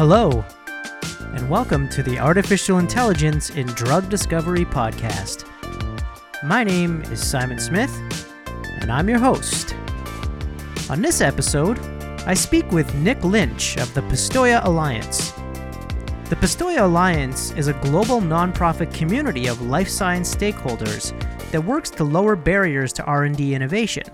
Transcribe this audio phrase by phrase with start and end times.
[0.00, 0.42] Hello,
[1.34, 5.46] and welcome to the Artificial Intelligence in Drug Discovery podcast.
[6.42, 7.94] My name is Simon Smith,
[8.80, 9.74] and I'm your host.
[10.88, 11.78] On this episode,
[12.26, 15.32] I speak with Nick Lynch of the Pistoia Alliance.
[16.30, 21.12] The Pistoia Alliance is a global nonprofit community of life science stakeholders
[21.50, 24.04] that works to lower barriers to R&D innovation.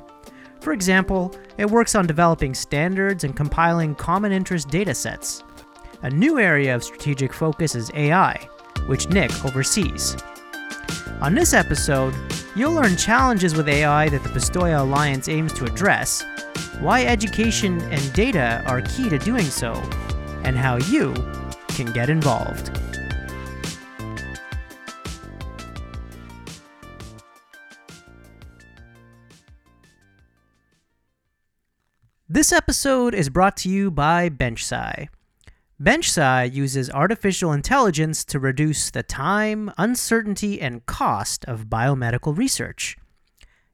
[0.59, 5.45] For example, it works on developing standards and compiling common interest data sets.
[6.07, 8.49] A new area of strategic focus is AI,
[8.87, 10.17] which Nick oversees.
[11.21, 12.15] On this episode,
[12.55, 16.23] you'll learn challenges with AI that the Pistoia Alliance aims to address,
[16.79, 19.73] why education and data are key to doing so,
[20.45, 21.13] and how you
[21.71, 22.71] can get involved.
[32.29, 35.09] This episode is brought to you by BenchSci.
[35.83, 42.97] BenchSci uses artificial intelligence to reduce the time, uncertainty, and cost of biomedical research.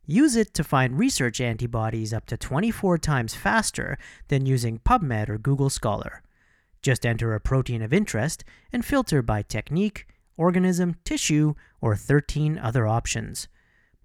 [0.04, 5.38] Use it to find research antibodies up to 24 times faster than using PubMed or
[5.38, 6.24] Google Scholar.
[6.82, 8.42] Just enter a protein of interest
[8.72, 13.46] and filter by technique, organism, tissue, or 13 other options.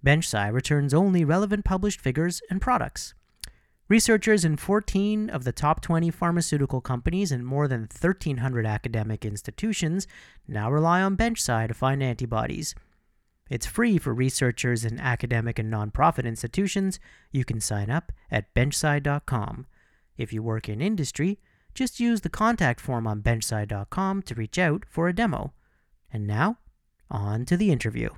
[0.06, 3.14] BenchSci returns only relevant published figures and products.
[3.88, 10.06] Researchers in 14 of the top 20 pharmaceutical companies and more than 1,300 academic institutions
[10.46, 12.74] now rely on BenchSci to find antibodies.
[13.48, 17.00] It's free for researchers in academic and nonprofit institutions.
[17.32, 19.66] You can sign up at benchsci.com.
[20.18, 21.38] If you work in industry,
[21.74, 25.54] just use the contact form on benchsci.com to reach out for a demo.
[26.12, 26.58] And now,
[27.10, 28.10] on to the interview.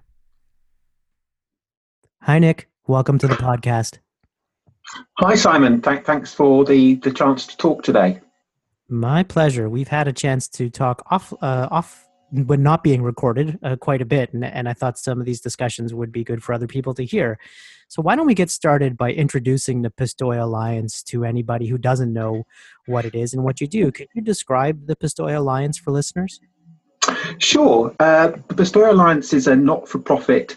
[2.22, 2.68] Hi, Nick.
[2.88, 3.98] Welcome to the podcast.
[5.18, 5.80] Hi, Simon.
[5.80, 8.20] Th- thanks for the, the chance to talk today.
[8.88, 9.68] My pleasure.
[9.68, 14.00] We've had a chance to talk off uh, off when not being recorded uh, quite
[14.00, 16.66] a bit, and, and I thought some of these discussions would be good for other
[16.66, 17.38] people to hear.
[17.88, 22.12] So why don't we get started by introducing the Pistoia Alliance to anybody who doesn't
[22.12, 22.44] know
[22.86, 23.90] what it is and what you do?
[23.90, 26.40] Could you describe the Pistoia Alliance for listeners?
[27.38, 27.94] Sure.
[27.98, 30.56] Uh, the Pistoia Alliance is a not-for-profit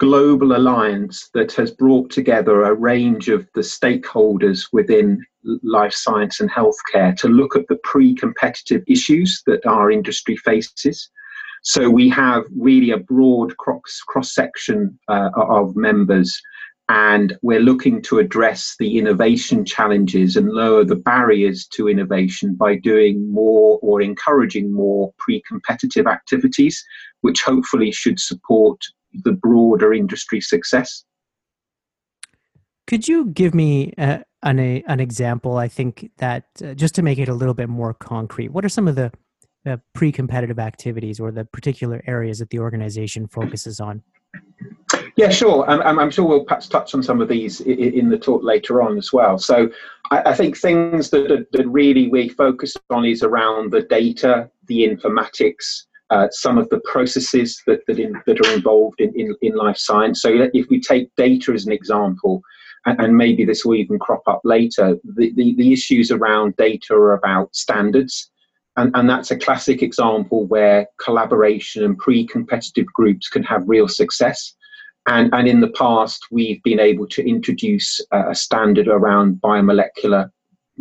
[0.00, 5.22] global alliance that has brought together a range of the stakeholders within
[5.62, 11.10] life science and healthcare to look at the pre competitive issues that our industry faces.
[11.62, 16.40] So we have really a broad cross, section uh, of members,
[16.88, 22.76] and we're looking to address the innovation challenges and lower the barriers to innovation by
[22.76, 26.82] doing more or encouraging more pre competitive activities,
[27.20, 28.82] which hopefully should support
[29.12, 31.04] the broader industry success.
[32.86, 35.56] Could you give me uh, an a, an example?
[35.58, 38.68] I think that uh, just to make it a little bit more concrete, what are
[38.68, 39.12] some of the,
[39.64, 44.02] the pre-competitive activities or the particular areas that the organization focuses on?
[45.16, 45.68] Yeah, sure.
[45.68, 48.96] I'm, I'm sure we'll perhaps touch on some of these in the talk later on
[48.96, 49.38] as well.
[49.38, 49.70] So,
[50.10, 54.88] I, I think things that, that really we focus on is around the data, the
[54.88, 59.54] informatics, uh, some of the processes that that, in, that are involved in, in, in,
[59.54, 60.22] life science.
[60.22, 62.42] So if we take data as an example,
[62.86, 66.94] and, and maybe this will even crop up later, the, the, the issues around data
[66.94, 68.30] are about standards.
[68.76, 74.54] And, and that's a classic example where collaboration and pre-competitive groups can have real success.
[75.06, 80.30] And, and in the past, we've been able to introduce a standard around biomolecular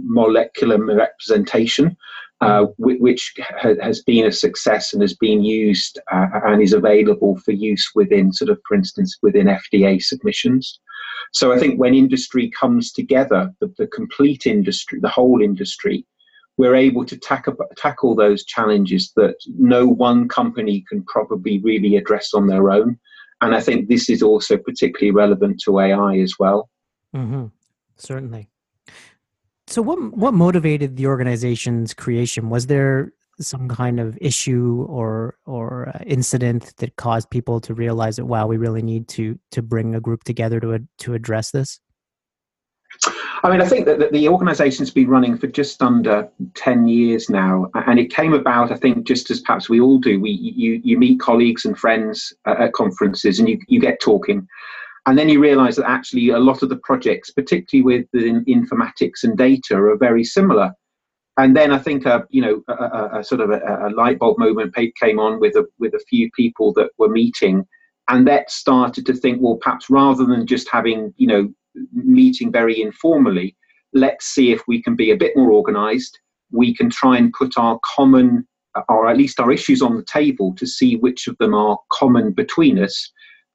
[0.04, 1.98] molecular representation,
[2.42, 7.52] uh, which has been a success and has been used uh, and is available for
[7.52, 10.80] use within, sort of, for instance, within FDA submissions.
[11.34, 16.06] So I think when industry comes together, the, the complete industry, the whole industry,
[16.58, 22.34] we're able to tackle, tackle those challenges that no one company can probably really address
[22.34, 22.98] on their own.
[23.42, 26.70] And I think this is also particularly relevant to AI as well.
[27.16, 27.48] Mm-hmm.
[27.98, 28.50] Certainly.
[29.70, 32.50] So what what motivated the organization's creation?
[32.50, 38.16] Was there some kind of issue or or uh, incident that caused people to realize
[38.16, 41.80] that wow, we really need to to bring a group together to to address this?
[43.44, 47.70] I mean, I think that, the organisation's been running for just under ten years now,
[47.76, 50.20] and it came about, I think, just as perhaps we all do.
[50.20, 54.48] We you you meet colleagues and friends at conferences, and you you get talking,
[55.06, 59.24] and then you realize that actually a lot of the projects, particularly with the informatics
[59.24, 60.72] and data, are very similar.
[61.38, 64.20] And then I think a you know a, a, a sort of a, a, light
[64.20, 67.66] bulb moment came on with a with a few people that were meeting,
[68.10, 71.50] and that started to think, well, perhaps rather than just having you know
[71.94, 73.56] meeting very informally,
[73.94, 76.20] let's see if we can be a bit more organised
[76.52, 80.06] we can try and put our common, uh, or at least our issues on the
[80.12, 83.12] table to see which of them are common between us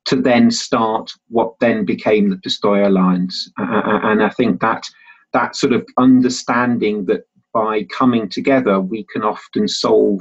[0.06, 3.50] to then start what then became the Pistoia Alliance.
[3.58, 4.84] Uh, and I think that
[5.32, 7.22] that sort of understanding that
[7.52, 10.20] by coming together we can often solve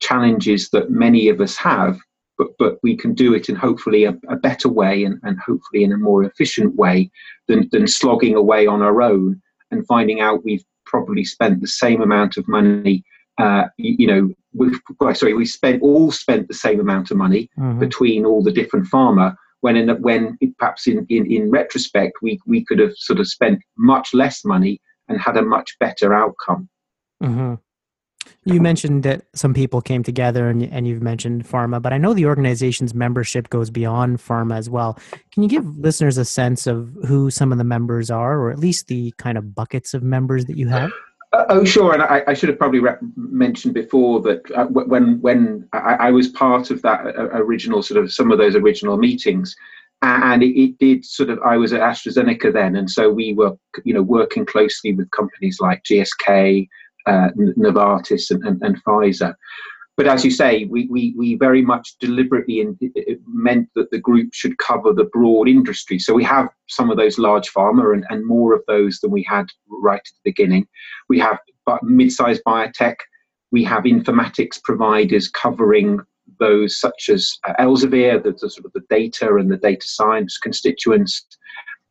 [0.00, 1.98] challenges that many of us have,
[2.36, 5.84] but, but we can do it in hopefully a, a better way and, and hopefully
[5.84, 7.10] in a more efficient way
[7.48, 9.40] than, than slogging away on our own
[9.70, 13.04] and finding out we've probably spent the same amount of money
[13.38, 14.78] uh, you, know, we've,
[15.16, 17.78] sorry, we spent all spent the same amount of money mm-hmm.
[17.78, 19.34] between all the different pharma.
[19.60, 23.60] When in when perhaps in, in, in retrospect we we could have sort of spent
[23.78, 26.68] much less money and had a much better outcome.
[27.22, 27.54] Mm-hmm.
[28.44, 32.12] You mentioned that some people came together, and, and you've mentioned pharma, but I know
[32.12, 34.98] the organization's membership goes beyond pharma as well.
[35.32, 38.58] Can you give listeners a sense of who some of the members are, or at
[38.58, 40.90] least the kind of buckets of members that you have?
[41.32, 41.94] Uh, oh, sure.
[41.94, 46.10] And I, I should have probably re- mentioned before that uh, when when I, I,
[46.10, 49.56] was part of that uh, original sort of some of those original meetings,
[50.02, 53.56] and it, it, did sort of I was at AstraZeneca then, and so we were
[53.84, 56.68] you know working closely with companies like GSK,
[57.06, 59.34] uh, Novartis, and, and, and Pfizer
[59.96, 62.78] but as you say, we, we, we very much deliberately in,
[63.26, 65.98] meant that the group should cover the broad industry.
[65.98, 69.22] So we have some of those large pharma and, and more of those than we
[69.22, 70.66] had right at the beginning.
[71.10, 71.38] We have
[71.82, 72.96] mid-sized biotech.
[73.50, 76.00] We have informatics providers covering
[76.38, 80.38] those such as uh, Elsevier, the, the, sort of the data and the data science
[80.38, 81.26] constituents.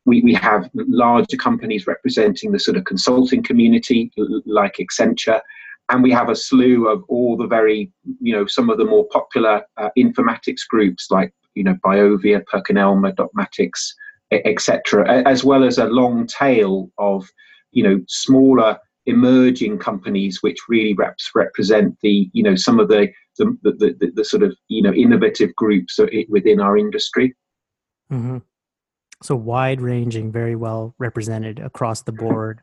[0.06, 4.12] We, we have larger companies representing the sort of consulting community
[4.48, 5.42] like Accenture
[5.90, 7.92] and we have a slew of all the very,
[8.22, 13.16] you know, some of the more popular uh, informatics groups like, you know, Biovia, PerkinElmer,
[13.16, 13.94] Dotmatics,
[14.32, 17.28] etc., as well as a long tail of,
[17.72, 23.10] you know, smaller emerging companies which really reps, represent the, you know, some of the
[23.38, 26.00] the, the, the, the sort of, you know, innovative groups
[26.30, 27.34] within our industry.
[28.12, 28.40] Mm-hmm.
[29.24, 32.62] So wide ranging, very well represented across the board.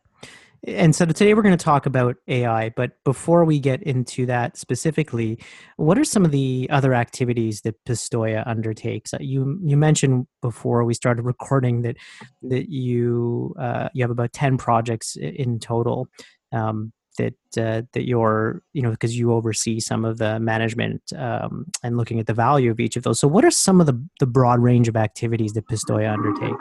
[0.66, 4.56] And so today we're going to talk about AI, but before we get into that
[4.56, 5.38] specifically,
[5.76, 9.14] what are some of the other activities that Pistoia undertakes?
[9.14, 11.96] Uh, you you mentioned before we started recording that
[12.42, 16.08] that you uh, you have about ten projects in total
[16.52, 21.66] um, that uh, that you're you know because you oversee some of the management um,
[21.84, 23.20] and looking at the value of each of those.
[23.20, 26.56] So, what are some of the the broad range of activities that Pistoia undertake?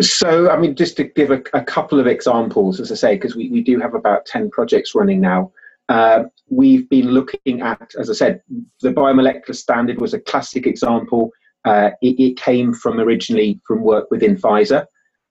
[0.00, 3.34] So, I mean, just to give a, a couple of examples, as I say, because
[3.34, 5.52] we, we do have about 10 projects running now.
[5.88, 8.42] Uh, we've been looking at, as I said,
[8.80, 11.30] the biomolecular standard was a classic example.
[11.64, 14.86] Uh, it, it, came from originally from work within Pfizer.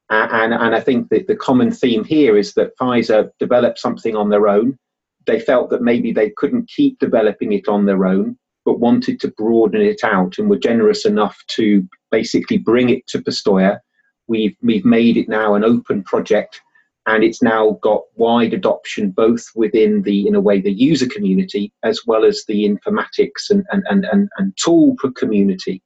[0.10, 4.30] And, and I think that the common theme here is that Pfizer developed something on
[4.30, 4.78] their own.
[5.26, 9.30] They felt that maybe they couldn't keep developing it on their own, but wanted to
[9.30, 13.80] broaden it out and were generous enough to basically bring it to Pistoia
[14.32, 16.62] we've we've made it now an open project
[17.06, 21.72] and it's now got wide adoption both within the in a way the user community
[21.84, 25.84] as well as the informatics and and and, and, and tool community.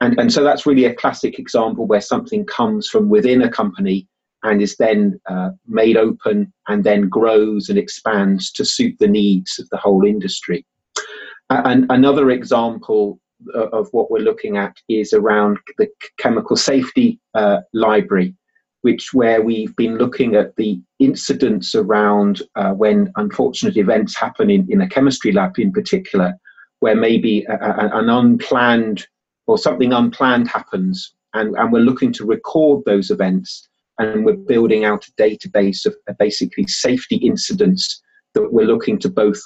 [0.00, 4.08] And and so that's really a classic example where something comes from within a company
[4.42, 9.58] and is then uh, made open and then grows and expands to suit the needs
[9.58, 10.64] of the whole industry.
[11.50, 13.20] And another example
[13.54, 18.34] of what we're looking at is around the chemical safety uh, library,
[18.82, 24.66] which where we've been looking at the incidents around uh, when unfortunate events happen in,
[24.70, 26.34] in a chemistry lab in particular,
[26.80, 29.06] where maybe a, a, an unplanned
[29.46, 33.68] or something unplanned happens, and, and we're looking to record those events,
[33.98, 38.02] and we're building out a database of basically safety incidents
[38.34, 39.40] that we're looking to both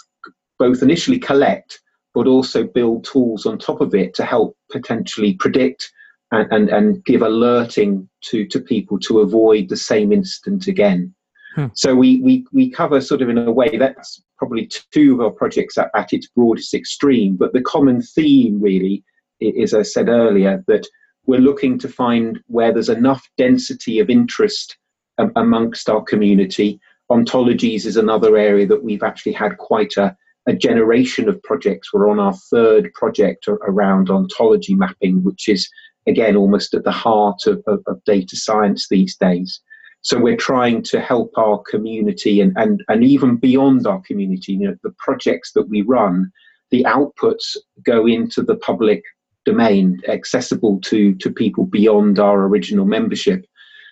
[0.59, 1.81] both initially collect
[2.15, 5.91] but also build tools on top of it to help potentially predict
[6.31, 11.15] and, and, and give alerting to, to people to avoid the same incident again.
[11.55, 11.67] Hmm.
[11.75, 15.31] So we, we, we cover sort of in a way that's probably two of our
[15.31, 19.05] projects at, at its broadest extreme, but the common theme really
[19.41, 20.87] is, as I said earlier, that
[21.27, 24.77] we're looking to find where there's enough density of interest
[25.19, 26.81] um, amongst our community.
[27.11, 30.17] Ontologies is another area that we've actually had quite a,
[30.47, 31.93] a generation of projects.
[31.93, 35.69] We're on our third project around ontology mapping, which is
[36.07, 39.61] again almost at the heart of, of, of, data science these days.
[40.01, 44.67] So we're trying to help our community and, and, and even beyond our community, you
[44.67, 46.33] know, the projects that we run,
[46.73, 49.03] the outputs go into the public
[49.45, 53.45] domain, accessible to, to people beyond our original membership.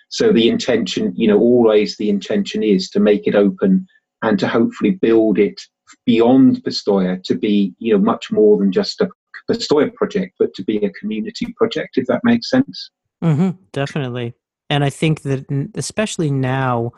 [0.09, 3.87] So the intention, you know, always the intention is to make it open
[4.21, 5.61] and to hopefully build it
[6.05, 9.09] beyond Pistoia to be, you know, much more than just a
[9.49, 12.89] Pistoia project, but to be a community project, if that makes sense.
[13.23, 14.33] Mm-hmm, definitely.
[14.69, 15.45] And I think that,
[15.75, 16.91] especially now,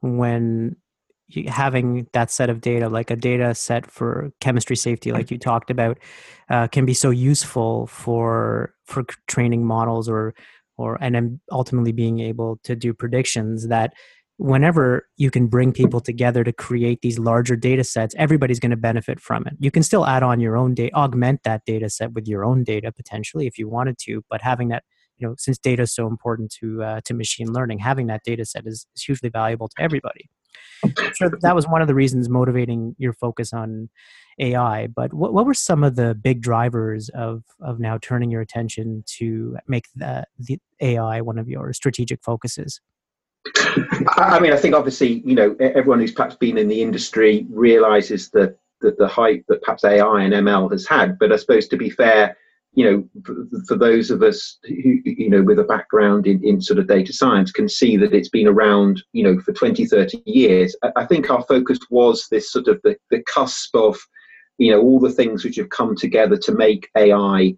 [0.00, 0.76] when
[1.46, 5.70] having that set of data, like a data set for chemistry safety, like you talked
[5.70, 5.98] about,
[6.48, 10.34] uh, can be so useful for for training models or
[10.76, 13.92] or and ultimately being able to do predictions that
[14.40, 18.76] whenever you can bring people together to create these larger data sets everybody's going to
[18.76, 22.12] benefit from it you can still add on your own data augment that data set
[22.12, 24.82] with your own data potentially if you wanted to but having that
[25.18, 28.44] you know since data is so important to uh, to machine learning having that data
[28.44, 30.30] set is, is hugely valuable to everybody
[31.14, 33.90] sure that was one of the reasons motivating your focus on
[34.38, 34.86] AI.
[34.86, 39.04] But what, what were some of the big drivers of of now turning your attention
[39.18, 42.80] to make the, the AI one of your strategic focuses?
[44.08, 48.30] I mean, I think obviously, you know, everyone who's perhaps been in the industry realizes
[48.30, 51.18] that the, the hype that perhaps AI and ML has had.
[51.18, 52.36] But I suppose to be fair,
[52.72, 56.78] you know, for, those of us who, you know, with a background in, in sort
[56.78, 60.76] of data science can see that it's been around, you know, for 20, 30 years.
[60.82, 63.98] I, I think our focus was this sort of the, the cusp of,
[64.58, 67.54] you know, all the things which have come together to make AI,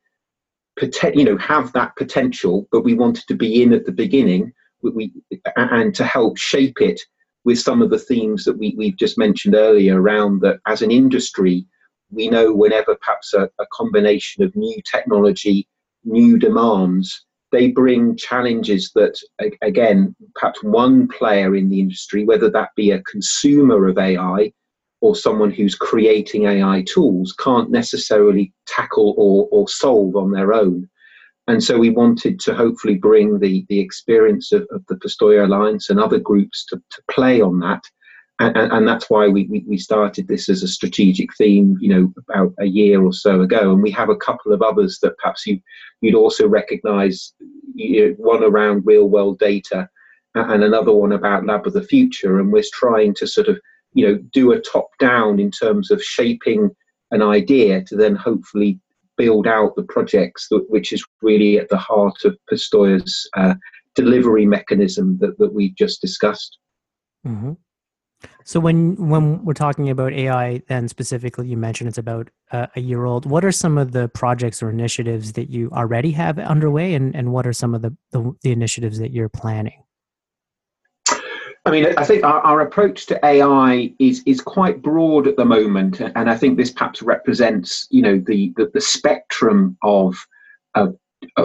[1.15, 5.12] you know, have that potential, but we wanted to be in at the beginning we,
[5.57, 7.01] and to help shape it
[7.45, 10.91] with some of the themes that we, we've just mentioned earlier around that as an
[10.91, 11.67] industry,
[12.11, 15.67] we know whenever perhaps a, a combination of new technology,
[16.05, 19.19] new demands, they bring challenges that,
[19.61, 24.53] again, perhaps one player in the industry, whether that be a consumer of AI
[25.03, 30.89] or someone who's creating AI tools, can't necessarily tackle or, or solve on their own.
[31.49, 35.91] And so we wanted to hopefully bring the, the experience of, of the Pistoia Alliance
[35.91, 37.83] and other groups to, to play on that.
[38.39, 42.13] And, and, that's why we, we, we started this as a strategic theme, you know,
[42.29, 43.73] about a year or so ago.
[43.73, 45.61] And we have a couple of others that perhaps you,
[46.01, 47.35] you'd also recognize,
[47.75, 49.89] you know, one around real world data
[50.35, 52.41] and another one about Lab of the Future.
[52.41, 53.61] And we're trying to sort of,
[53.93, 56.71] you know, do a top down in terms of shaping
[57.11, 58.81] an idea to then hopefully
[59.16, 63.54] build out the projects, that, which is really at the heart of Pistoia's uh,
[63.95, 66.59] delivery mechanism that, that we just discussed.
[67.26, 67.52] Mm-hmm.
[68.45, 72.81] So when when we're talking about AI, then specifically, you mentioned it's about uh, a
[72.81, 73.26] year old.
[73.26, 77.33] What are some of the projects or initiatives that you already have underway, and, and
[77.33, 79.82] what are some of the, the, the initiatives that you're planning?
[81.64, 85.45] I mean, I think our, our, approach to AI is is quite broad at the
[85.45, 90.16] moment, and I think this perhaps represents, you know, the the, the spectrum of,
[90.75, 90.97] of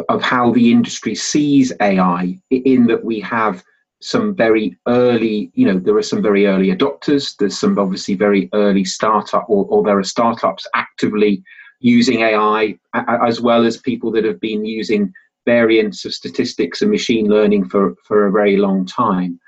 [0.10, 2.40] of how the industry sees AI.
[2.50, 3.64] In that we have
[4.02, 7.36] some very early, you know, there are some very early adopters.
[7.38, 11.44] There's some obviously very early startup, or, or there are startups actively
[11.80, 15.14] using AI, as well as people that have been using
[15.46, 19.40] variants of statistics and machine learning for for a very long time.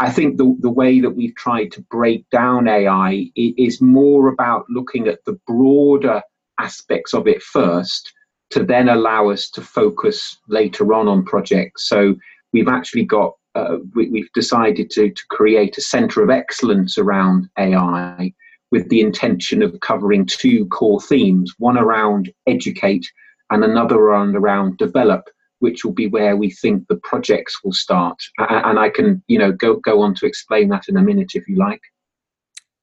[0.00, 4.64] I think the, the way that we've tried to break down AI is more about
[4.70, 6.22] looking at the broader
[6.58, 8.10] aspects of it first
[8.50, 11.86] to then allow us to focus later on on projects.
[11.86, 12.16] So
[12.54, 17.48] we've actually got, uh, we, have decided to, to create a center of excellence around
[17.58, 18.32] AI
[18.70, 23.06] with the intention of covering two core themes one around educate
[23.50, 25.28] and another around, around develop
[25.60, 28.18] which will be where we think the projects will start.
[28.38, 31.48] And I can, you know, go go on to explain that in a minute if
[31.48, 31.80] you like.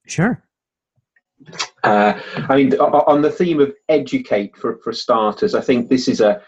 [0.07, 0.41] Sure.
[1.83, 2.19] Uh,
[2.49, 6.41] I mean, on the theme of educate for, for starters, I think this is a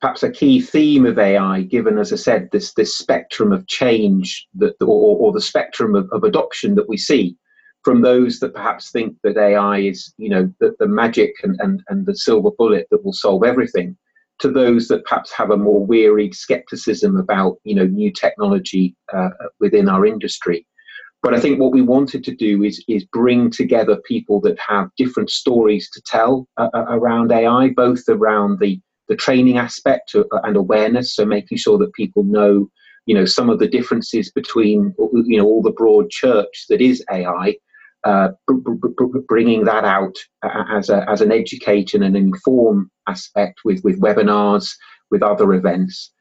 [0.00, 4.46] perhaps a key theme of AI, given, as I said, this this spectrum of change
[4.54, 7.36] that, or, or the spectrum of, of adoption that we see
[7.86, 11.82] from those that perhaps think that AI is, you know, the, the magic and, and,
[11.88, 13.96] and the silver bullet that will solve everything,
[14.40, 19.30] to those that perhaps have a more wearied skepticism about you know new technology uh,
[19.60, 20.66] within our industry.
[21.22, 24.90] But I think what we wanted to do is is bring together people that have
[24.96, 30.56] different stories to tell uh, uh around AI, both around the the training aspect and
[30.56, 32.68] awareness, so making sure that people know
[33.06, 37.04] you know some of the differences between you know all the broad church that is
[37.10, 37.56] AI
[38.06, 38.28] uh,
[39.26, 40.14] bringing that out
[40.70, 44.68] as, a, as an educate and an inform aspect with, with webinars,
[45.10, 46.12] with other events.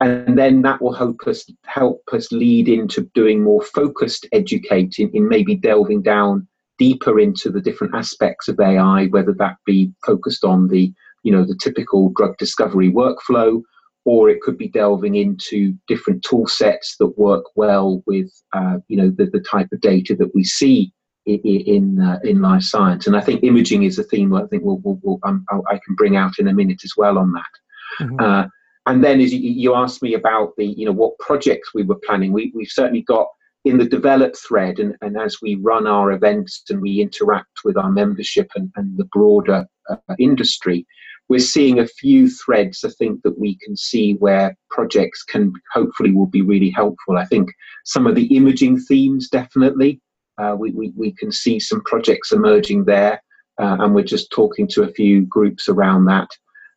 [0.00, 5.28] And then that will help us help us lead into doing more focused educating in
[5.28, 6.46] maybe delving down
[6.78, 10.92] deeper into the different aspects of AI, whether that be focused on the
[11.24, 13.60] you know the typical drug discovery workflow,
[14.04, 18.96] or it could be delving into different tool sets that work well with uh, you
[18.96, 20.92] know the, the type of data that we see
[21.28, 23.06] in uh, in life science.
[23.06, 25.94] And I think imaging is a theme I think we'll, we'll, we'll um, I can
[25.94, 28.00] bring out in a minute as well on that.
[28.00, 28.20] Mm-hmm.
[28.20, 28.46] Uh,
[28.86, 32.00] and then as you, you, asked me about the you know what projects we were
[32.06, 33.26] planning, we we've certainly got
[33.64, 37.76] in the develop thread, and, and as we run our events and we interact with
[37.76, 40.86] our membership and, and the broader uh, industry,
[41.28, 46.12] we're seeing a few threads I think that we can see where projects can hopefully
[46.12, 47.18] will be really helpful.
[47.18, 47.50] I think
[47.84, 50.00] some of the imaging themes definitely
[50.38, 53.20] uh, we, we, we can see some projects emerging there
[53.58, 56.28] uh, and we're just talking to a few groups around that.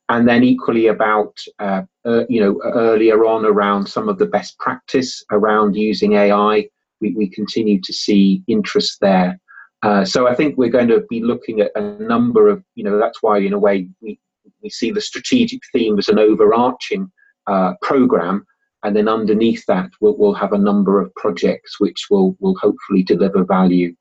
[0.10, 4.58] And then equally about uh, uh you know earlier on around some of the best
[4.60, 6.68] practice around using AI,
[7.00, 9.40] we, we continue to see interest there.
[9.84, 12.98] Uh, so I think we're going to be looking at a number of you know
[13.00, 14.20] that's why in a way we
[14.62, 17.10] we see the strategic theme as an overarching
[17.48, 18.46] uh, program,
[18.84, 23.04] and then underneath that we'll, we'll have a number of projects which will will hopefully
[23.04, 23.96] deliver value.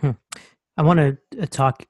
[0.00, 0.12] Hmm.
[0.76, 1.86] I want to uh, talk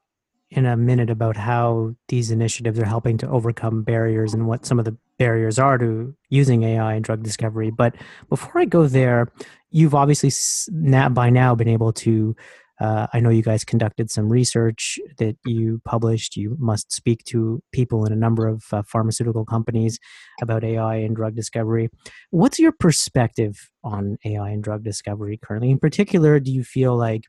[0.51, 4.79] in a minute about how these initiatives are helping to overcome barriers and what some
[4.79, 7.71] of the barriers are to using AI in drug discovery.
[7.71, 7.95] But
[8.29, 9.27] before I go there,
[9.71, 10.31] you've obviously
[10.71, 12.35] now by now been able to
[12.81, 16.35] uh, I know you guys conducted some research that you published.
[16.35, 19.97] You must speak to people in a number of uh, pharmaceutical companies
[20.41, 21.89] about AI and drug discovery.
[22.31, 25.71] What's your perspective on AI and drug discovery currently?
[25.71, 27.23] In particular, do you feel like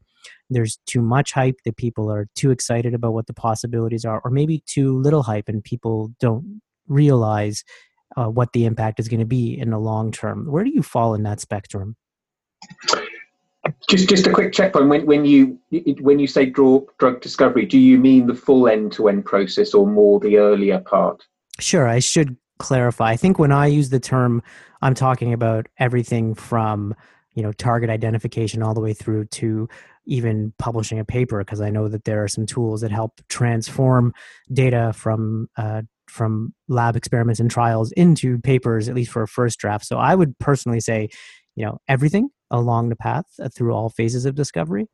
[0.51, 4.31] there's too much hype that people are too excited about what the possibilities are, or
[4.31, 7.63] maybe too little hype and people don't realize
[8.17, 10.51] uh, what the impact is going to be in the long term?
[10.51, 11.97] Where do you fall in that spectrum?
[13.89, 14.89] Just, just a quick checkpoint.
[14.89, 15.59] When, when you
[16.01, 20.21] when you say draw, drug discovery, do you mean the full end-to-end process, or more
[20.21, 21.25] the earlier part?
[21.59, 21.89] Sure.
[21.89, 23.11] I should clarify.
[23.11, 24.43] I think when I use the term,
[24.83, 26.95] I'm talking about everything from
[27.35, 29.69] you know target identification all the way through to
[30.07, 34.15] even publishing a paper because I know that there are some tools that help transform
[34.53, 39.59] data from uh, from lab experiments and trials into papers, at least for a first
[39.59, 39.85] draft.
[39.85, 41.09] So I would personally say,
[41.57, 44.89] you know, everything along the path uh, through all phases of discovery?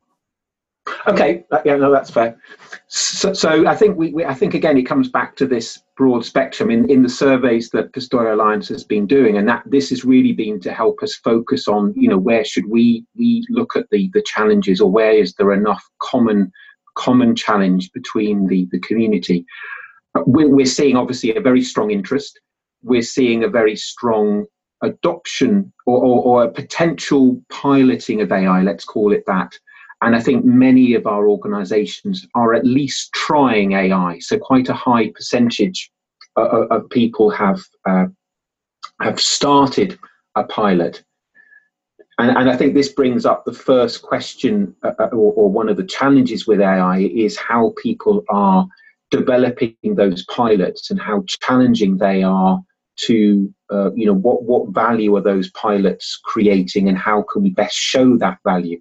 [1.07, 2.37] Okay, yeah, no, that's fair.
[2.87, 6.25] So, so I think we, we, I think again, it comes back to this broad
[6.25, 10.03] spectrum in, in the surveys that Pistoia Alliance has been doing, and that this has
[10.03, 13.85] really been to help us focus on, you know, where should we we look at
[13.91, 16.51] the the challenges, or where is there enough common
[16.95, 19.45] common challenge between the the community.
[20.25, 22.39] We're, we're seeing obviously a very strong interest.
[22.81, 24.45] We're seeing a very strong
[24.83, 29.53] adoption or, or, or, a potential piloting of AI, let's call it that.
[30.01, 34.19] And I think many of our organizations are at least trying AI.
[34.19, 35.89] So quite a high percentage
[36.35, 38.05] of, of people have uh,
[38.99, 39.97] have started
[40.35, 41.03] a pilot.
[42.19, 45.67] And, and, I think this brings up the first question, uh, uh or, or one
[45.67, 48.67] of the challenges with AI, is how people are
[49.09, 52.59] developing those pilots and how challenging they are
[52.95, 57.49] to uh, you know what what value are those pilots creating and how can we
[57.49, 58.79] best show that value?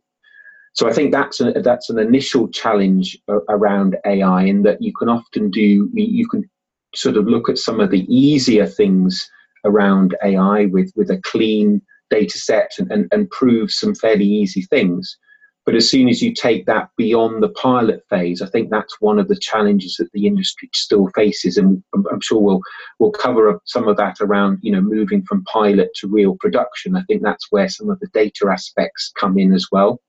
[0.74, 4.92] So i think that's a, that's an initial challenge uh, around ai in that you
[4.98, 6.48] can often do you can
[6.94, 9.28] sort of look at some of the easier things
[9.64, 14.62] around ai with with a clean data set and, and, and prove some fairly easy
[14.62, 15.16] things
[15.64, 19.20] but as soon as you take that beyond the pilot phase, I think that's one
[19.20, 22.60] of the challenges that the industry still faces, and I'm, sure we'll
[22.98, 26.96] we'll cover some of that around you know moving from pilot to real production.
[26.96, 30.00] I think that's where some of the data aspects come in as well.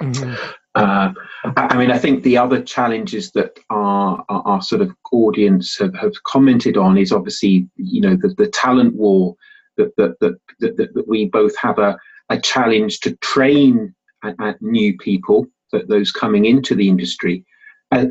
[0.00, 0.34] Mm-hmm.
[0.74, 1.12] Uh,
[1.56, 5.94] I mean, I think the other challenges that our, our, our sort of audience have,
[5.96, 9.36] have, commented on is obviously, you know, the, the talent war
[9.76, 11.98] that, that, that, that, that we both have a,
[12.30, 17.44] a challenge to train at, at new people, that those coming into the industry,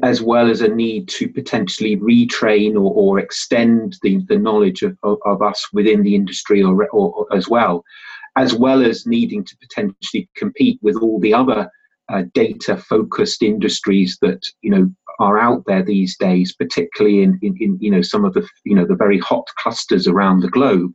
[0.04, 4.95] as, well as a need to potentially retrain or, or extend the, the knowledge of,
[5.04, 7.84] of, of us within the industry or, or, or, as well,
[8.36, 11.69] as well as needing to potentially compete with all the other
[12.10, 17.56] uh, data focused industries that you know are out there these days particularly in, in,
[17.60, 20.91] in, you know some of the you know the very hot clusters around the globe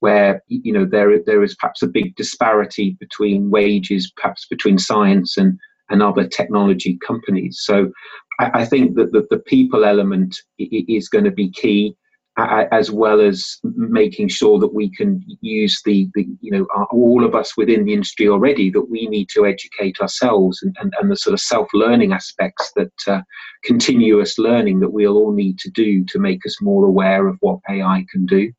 [0.00, 5.36] where you know there there is perhaps a big disparity between wages, perhaps between science
[5.36, 5.58] and
[5.90, 7.60] and other technology companies.
[7.62, 7.90] So
[8.38, 11.94] I, I think that the, the people element is going to be key.
[12.38, 17.34] As well as making sure that we can use the, the you know, all of
[17.34, 21.16] us within the industry already, that we need to educate ourselves and, and, and the
[21.16, 23.20] sort of self learning aspects that uh,
[23.62, 27.58] continuous learning that we'll all need to do to make us more aware of what
[27.68, 28.50] AI can do.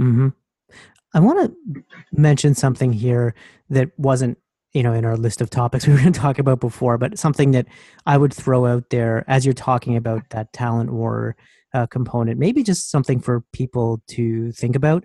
[0.00, 0.28] Mm-hmm.
[1.14, 3.34] I want to mention something here
[3.70, 4.38] that wasn't
[4.74, 7.18] you know in our list of topics we were going to talk about before, but
[7.18, 7.66] something that
[8.06, 11.36] I would throw out there as you're talking about that talent war
[11.74, 15.04] uh, component, maybe just something for people to think about.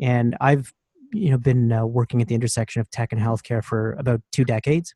[0.00, 0.72] And I've
[1.12, 4.44] you know been uh, working at the intersection of tech and healthcare for about two
[4.44, 4.94] decades,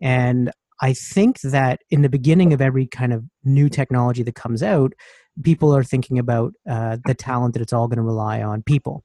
[0.00, 4.62] and I think that in the beginning of every kind of new technology that comes
[4.62, 4.92] out,
[5.42, 9.04] people are thinking about uh, the talent that it's all going to rely on people.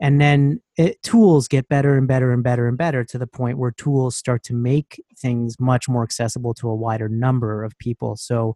[0.00, 3.58] And then it, tools get better and better and better and better to the point
[3.58, 8.16] where tools start to make things much more accessible to a wider number of people.
[8.16, 8.54] So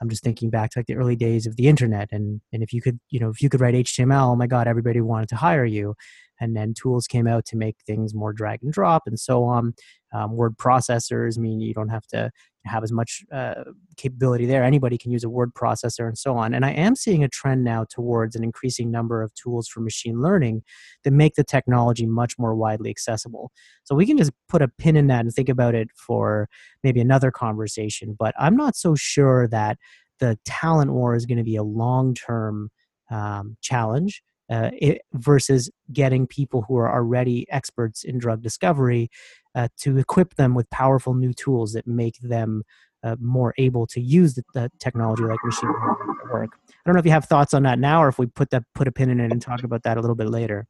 [0.00, 2.72] I'm just thinking back to like the early days of the internet, and and if
[2.72, 5.36] you could, you know, if you could write HTML, oh my God, everybody wanted to
[5.36, 5.94] hire you
[6.42, 9.72] and then tools came out to make things more drag and drop and so on
[10.12, 12.30] um, word processors mean you don't have to
[12.64, 13.64] have as much uh,
[13.96, 14.62] capability there.
[14.62, 16.54] Anybody can use a word processor and so on.
[16.54, 20.22] And i am seeing a trend now towards an increasing number of tools for machine
[20.22, 20.62] learning
[21.02, 23.50] that make the technology much more widely accessible.
[23.82, 26.48] So we can just put a pin in that and think about it for
[26.82, 29.78] maybe another conversation but i'm not so sure that
[30.18, 32.70] the talent war is going to be a long term
[33.10, 39.10] um, challenge uh, it, versus getting people who are already experts in drug discovery
[39.54, 42.62] uh, to equip them with powerful new tools that make them
[43.04, 46.50] uh, more able to use the, the, technology like machine learning work.
[46.68, 48.64] I don't know if you have thoughts on that now, or if we put that
[48.74, 50.66] put a pin in it and talk about that a little bit later.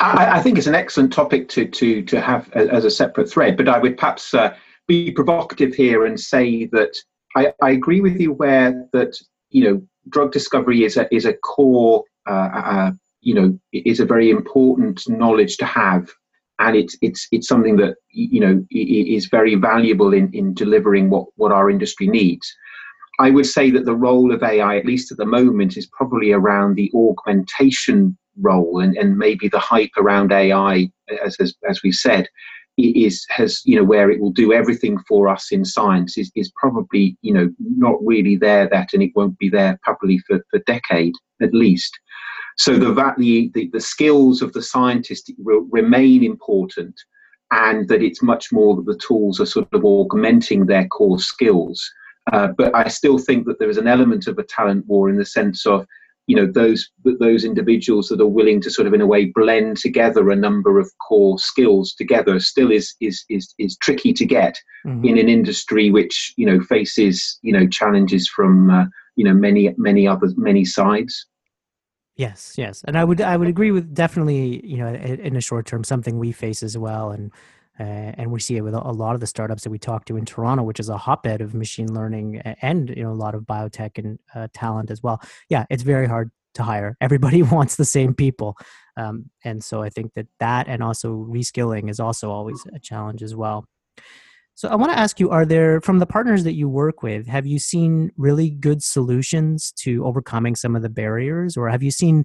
[0.00, 3.56] I, I think it's an excellent topic to to to have as a separate thread,
[3.56, 6.96] but I would perhaps uh, be provocative here and say that
[7.36, 9.16] I, I agree with you where that
[9.50, 14.30] you know drug discovery is a is a core uh, you know is a very
[14.30, 16.08] important knowledge to have.
[16.60, 21.26] And it's it's it's something that you know is very valuable in in delivering what
[21.36, 22.46] what our industry needs.
[23.20, 26.32] I would say that the role of ai at least at the moment is probably
[26.32, 30.90] around the augmentation role and and maybe the hype around ai
[31.24, 32.28] as as, as we said
[32.76, 36.50] is has you know where it will do everything for us in science is, is
[36.56, 40.58] probably you know not really there that and it won't be there probably for for
[40.60, 41.98] decade at least
[42.56, 46.94] so the, the, the, the skills of the scientist will remain important
[47.50, 51.82] and that it's much more that the tools are sort of augmenting their core skills.
[52.32, 55.16] Uh, but I still think that there is an element of a talent war in
[55.16, 55.86] the sense of,
[56.26, 56.88] you know, those
[57.20, 60.78] those individuals that are willing to sort of in a way blend together a number
[60.78, 64.56] of core skills together still is is is, is tricky to get
[64.86, 65.04] mm-hmm.
[65.04, 68.84] in an industry which you know faces you know challenges from uh,
[69.16, 71.26] you know many many other many sides.
[72.16, 75.66] Yes, yes, and I would I would agree with definitely you know in the short
[75.66, 77.32] term something we face as well, and
[77.78, 80.16] uh, and we see it with a lot of the startups that we talk to
[80.16, 83.42] in Toronto, which is a hotbed of machine learning and you know a lot of
[83.42, 85.20] biotech and uh, talent as well.
[85.48, 86.96] Yeah, it's very hard to hire.
[87.00, 88.56] Everybody wants the same people,
[88.96, 93.22] um, and so I think that that and also reskilling is also always a challenge
[93.22, 93.66] as well.
[94.54, 97.26] So I want to ask you: Are there, from the partners that you work with,
[97.26, 101.90] have you seen really good solutions to overcoming some of the barriers, or have you
[101.90, 102.24] seen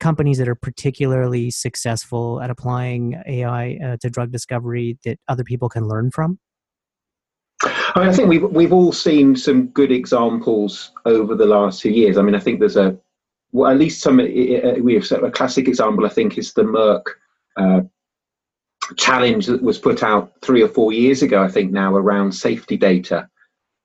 [0.00, 5.68] companies that are particularly successful at applying AI uh, to drug discovery that other people
[5.68, 6.38] can learn from?
[7.62, 11.92] I, mean, I think we've we've all seen some good examples over the last few
[11.92, 12.16] years.
[12.16, 12.98] I mean, I think there's a
[13.52, 16.06] well, at least some we have a classic example.
[16.06, 17.02] I think is the Merck
[17.56, 17.82] uh,
[18.96, 22.76] challenge that was put out three or four years ago, I think now around safety
[22.76, 23.28] data.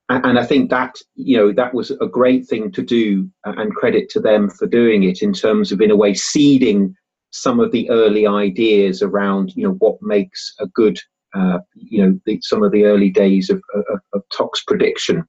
[0.08, 4.08] And, I think that, you know, that was a great thing to do and credit
[4.10, 6.96] to them for doing it in terms of, in a way, seeding
[7.32, 11.00] some of the early ideas around, you know, what makes a good,
[11.34, 15.24] uh, you know, the, some of the early days of, of, of tox prediction.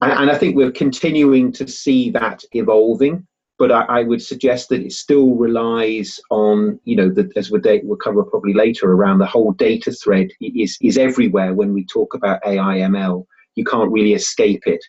[0.00, 3.26] And, and I think we're continuing to see that evolving
[3.60, 7.60] but I, I, would suggest that it still relies on, you know, the, as we'll,
[7.82, 12.14] we'll cover probably later around the whole data thread is, is everywhere when we talk
[12.14, 13.26] about AI ML.
[13.60, 14.82] You can't really escape it.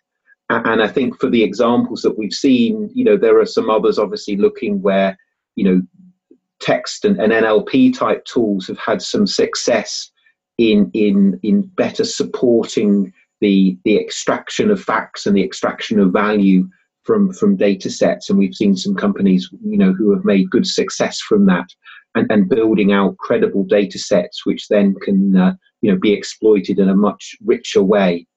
[0.50, 4.00] And I think for the examples that we've seen, you know, there are some others
[4.00, 5.18] obviously looking where,
[5.58, 5.82] you know,
[6.62, 10.10] text and, and NLP type tools have had some success
[10.58, 16.66] in in in better supporting the the extraction of facts and the extraction of value
[17.04, 20.68] from from data sets and we've seen some companies you know who have made good
[20.68, 21.68] success from that
[22.16, 26.78] and, and building out credible data sets which then can uh, you know be exploited
[26.80, 28.28] in a much richer way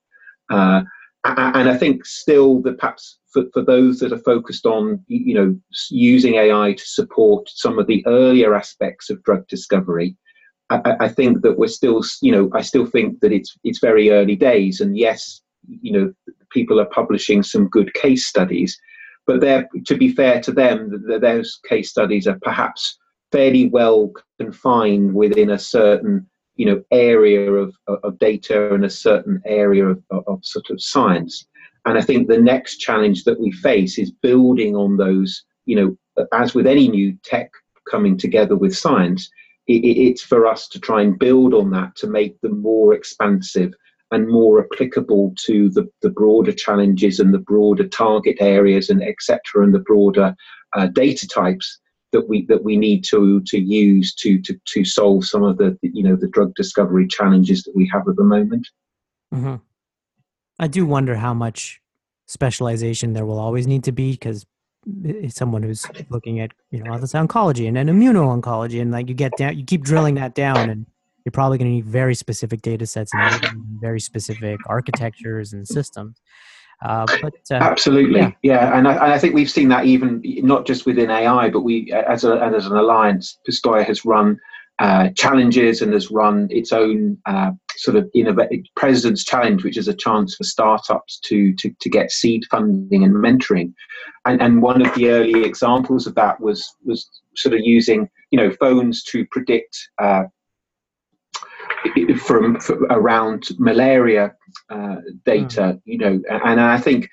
[0.50, 0.82] uh,
[1.24, 5.58] and I think still that perhaps for, for those that are focused on you know
[5.90, 10.16] using AI to support some of the earlier aspects of drug discovery,
[10.70, 14.10] I, I, think that we're still you know I still think that it's it's very
[14.10, 14.80] early days.
[14.80, 16.12] And yes you know
[16.50, 18.78] people are publishing some good case studies
[19.26, 22.98] but they're to be fair to them those case studies are perhaps
[23.32, 26.26] fairly well confined within a certain
[26.56, 31.46] you know area of, of data and a certain area of, of sort of science.
[31.86, 36.26] And I think the next challenge that we face is building on those, you know,
[36.32, 37.50] as with any new tech
[37.90, 39.28] coming together with science,
[39.66, 43.74] it, it's for us to try and build on that to make them more expansive
[44.12, 49.40] and more applicable to the, the broader challenges and the broader target areas and etc.
[49.56, 50.34] and the broader
[50.74, 51.80] uh, data types
[52.14, 55.76] that we that we need to to use to to to solve some of the
[55.82, 58.66] you know the drug discovery challenges that we have at the moment.
[59.34, 59.56] Mm-hmm.
[60.58, 61.80] I do wonder how much
[62.26, 64.46] specialization there will always need to be because
[65.28, 69.58] someone who's looking at you know oncology and then immuno-oncology and like you get down
[69.58, 70.86] you keep drilling that down and
[71.24, 76.20] you're probably going to need very specific data sets and very specific architectures and systems
[76.82, 78.76] uh, but uh, absolutely yeah, yeah.
[78.78, 81.92] And, I, and, I, think we've seen that even not just within ai but we
[81.92, 84.38] as, a, as an alliance pistoia has run
[84.80, 89.86] uh, challenges and has run its own uh, sort of innovative president's challenge, which is
[89.86, 93.72] a chance for startups to to, to get seed funding and mentoring.
[94.24, 98.38] And, and one of the early examples of that was was sort of using you
[98.38, 100.24] know phones to predict uh,
[102.18, 104.32] from, from, around malaria
[104.70, 105.60] uh, data.
[105.60, 105.80] Mm.
[105.84, 107.08] You know, and I think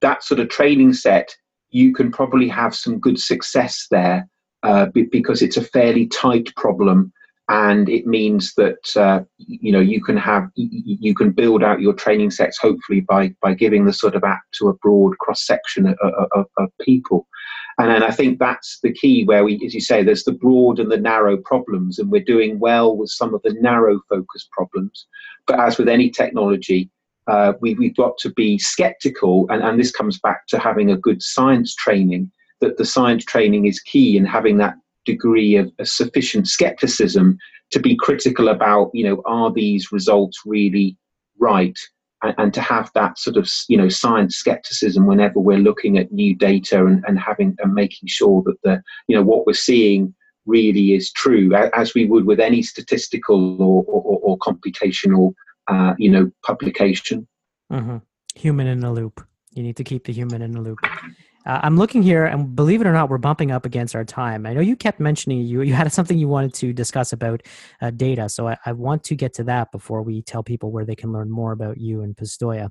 [0.00, 1.34] that sort of training set
[1.70, 4.28] you can probably have some good success there
[4.62, 7.12] uh, because it's a fairly tight problem
[7.48, 11.92] and it means that uh, you know you can have you can build out your
[11.92, 15.86] training sets hopefully by by giving the sort of app to a broad cross section
[15.86, 15.96] of,
[16.32, 17.26] of, of, people
[17.78, 20.78] and then I think that's the key where we as you say there's the broad
[20.78, 25.06] and the narrow problems and we're doing well with some of the narrow focus problems
[25.46, 26.90] but as with any technology
[27.26, 30.96] uh, we, we've got to be skeptical and, and this comes back to having a
[30.96, 36.48] good science training that the science training is key in having that degree of sufficient
[36.48, 37.38] skepticism
[37.70, 40.96] to be critical about, you know, are these results really
[41.38, 41.78] right?
[42.24, 46.10] And, and, to have that sort of, you know, science skepticism whenever we're looking at
[46.10, 50.14] new data and, and having and making sure that the, you know, what we're seeing
[50.46, 55.34] really is true, as we would with any statistical or, or, or computational,
[55.68, 57.28] uh, you know, publication.
[57.72, 57.98] Mm-hmm.
[58.36, 59.24] Human in the loop.
[59.52, 60.78] You need to keep the human in the loop.
[61.46, 64.46] Uh, I'm looking here, and believe it or not, we're bumping up against our time.
[64.46, 67.42] I know you kept mentioning you you had something you wanted to discuss about
[67.82, 70.84] uh, data, so I, I, want to get to that before we tell people where
[70.84, 72.70] they can learn more about you and Pistoia.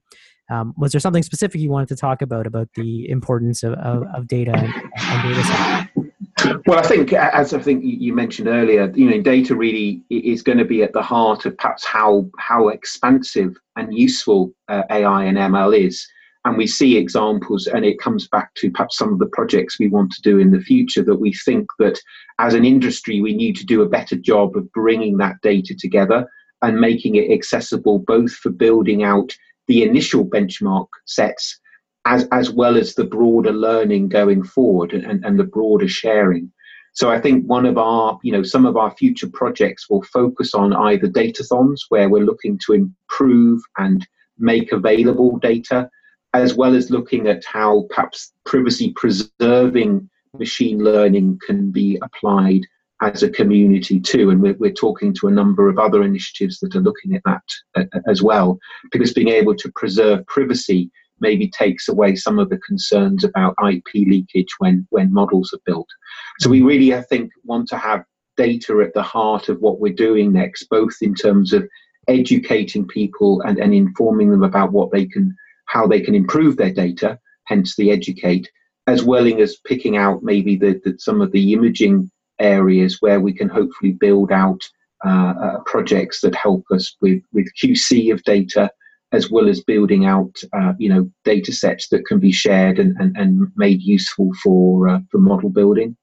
[0.49, 4.03] Um, was there something specific you wanted to talk about about the importance of, of,
[4.13, 5.89] of data and, and data
[6.65, 10.57] Well, I think, as I think you mentioned earlier, you know, data really is going
[10.57, 15.37] to be at the heart of perhaps how how expansive and useful uh, AI and
[15.37, 16.05] ML is
[16.45, 19.87] and we see examples and it comes back to perhaps some of the projects we
[19.87, 21.99] want to do in the future that we think that
[22.39, 26.27] as an industry we need to do a better job of bringing that data together
[26.61, 29.35] and making it accessible both for building out
[29.67, 31.59] the initial benchmark sets
[32.05, 36.51] as, as well as the broader learning going forward and, and the broader sharing.
[36.93, 40.53] So I think one of our, you know, some of our future projects will focus
[40.53, 44.05] on either datathons where we're looking to improve and
[44.37, 45.89] make available data
[46.33, 52.61] as well as looking at how perhaps privacy preserving machine learning can be applied
[53.01, 54.29] as a community too.
[54.29, 57.43] And we're, we're talking to a number of other initiatives that are looking at that
[57.75, 58.57] uh, as well,
[58.91, 63.93] because being able to preserve privacy maybe takes away some of the concerns about IP
[63.93, 65.87] leakage when, when models are built.
[66.39, 68.03] So we really, I think, want to have
[68.35, 71.67] data at the heart of what we're doing next, both in terms of
[72.07, 76.73] educating people and, and informing them about what they can how they can improve their
[76.73, 78.49] data, hence the educate,
[78.87, 83.33] as well as picking out maybe the, the some of the imaging areas where we
[83.33, 84.61] can hopefully build out
[85.05, 88.71] uh, uh, projects that help us with, with QC of data,
[89.11, 92.95] as well as building out uh, you know data sets that can be shared and,
[92.99, 95.95] and, and made useful for uh, for model building.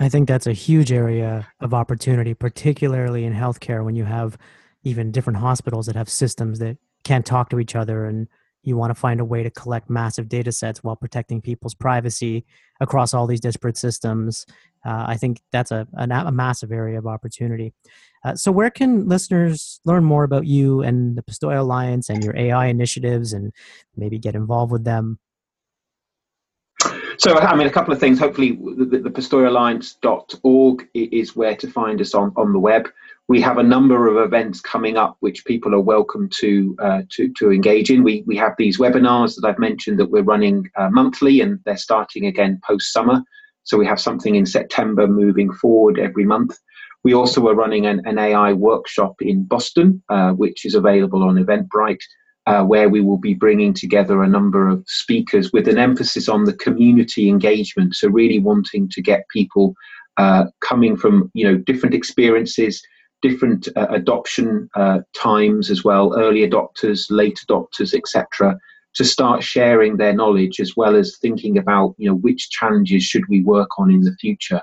[0.00, 4.38] I think that's a huge area of opportunity, particularly in healthcare when you have
[4.84, 8.28] even different hospitals that have systems that can't talk to each other and
[8.68, 12.44] you want to find a way to collect massive data sets while protecting people's privacy
[12.80, 14.46] across all these disparate systems.
[14.86, 17.72] Uh, I think that's a, a, a, massive area of opportunity.
[18.24, 22.36] Uh, so, where can listeners learn more about you and the Pistoia Alliance and your
[22.36, 23.52] AI initiatives and
[23.96, 25.18] maybe get involved with them?
[27.18, 28.20] So, I mean, a couple of things.
[28.20, 32.88] Hopefully, the, the pistoiaalliance.org is where to find us on, on the web
[33.28, 37.30] we have a number of events coming up which people are welcome to uh, to,
[37.34, 38.02] to engage in.
[38.02, 41.76] We, we have these webinars that I've mentioned that we're running uh, monthly and they're
[41.76, 43.22] starting again post summer.
[43.64, 46.58] So we have something in September moving forward every month.
[47.04, 51.36] We also are running an, an AI workshop in Boston, uh, which is available on
[51.36, 52.02] Eventbrite,
[52.46, 56.44] uh, where we will be bringing together a number of speakers with an emphasis on
[56.44, 57.94] the community engagement.
[57.94, 59.74] So, really wanting to get people
[60.16, 62.82] uh, coming from you know different experiences,
[63.22, 68.58] different uh, adoption uh, times as well, early adopters, late adopters, etc
[68.94, 73.22] to start sharing their knowledge as well as thinking about you know which challenges should
[73.28, 74.60] we work on in the future.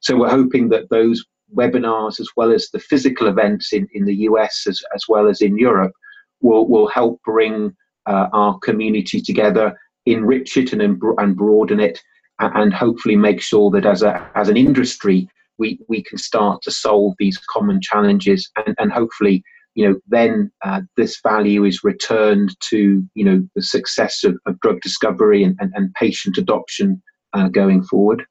[0.00, 4.14] So we're hoping that those webinars as well as the physical events in, in the
[4.14, 5.92] us as, as well as in europe
[6.40, 7.74] will, will help bring
[8.06, 9.74] uh, our community together
[10.06, 10.82] enrich it and,
[11.18, 12.00] and broaden it
[12.40, 16.70] and hopefully make sure that as, a, as an industry we, we can start to
[16.70, 19.42] solve these common challenges and, and hopefully
[19.78, 24.58] you know, then uh, this value is returned to, you know, the success of, of
[24.58, 27.00] drug discovery and, and, and patient adoption
[27.32, 28.24] uh, going forward.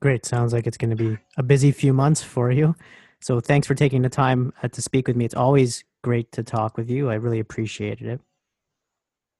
[0.00, 0.26] Great.
[0.26, 2.74] Sounds like it's going to be a busy few months for you.
[3.20, 5.24] So thanks for taking the time uh, to speak with me.
[5.24, 7.08] It's always great to talk with you.
[7.08, 8.20] I really appreciated it.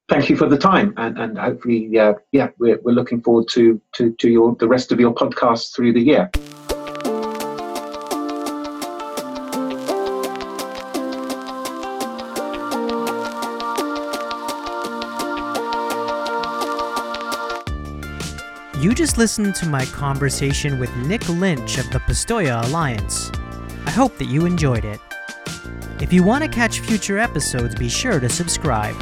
[0.08, 4.12] Thank you for the time, and, and hopefully, yeah, we're, we're looking forward to, to,
[4.12, 6.30] to your the rest of your podcast through the year.
[18.80, 23.32] You just listened to my conversation with Nick Lynch of the Pistoia Alliance.
[23.86, 25.00] I hope that you enjoyed it.
[26.00, 28.94] If you want to catch future episodes, be sure to subscribe.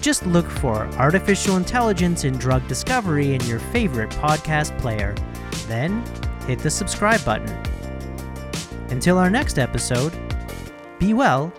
[0.00, 5.14] Just look for Artificial Intelligence in Drug Discovery in your favorite podcast player.
[5.66, 6.04] Then
[6.46, 7.50] hit the subscribe button.
[8.90, 10.12] Until our next episode,
[10.98, 11.52] be well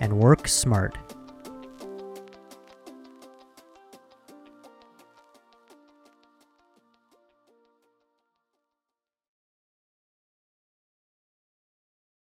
[0.00, 0.96] and work smart.